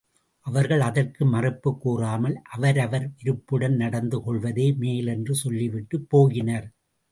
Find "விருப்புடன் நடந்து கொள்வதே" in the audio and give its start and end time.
3.17-4.71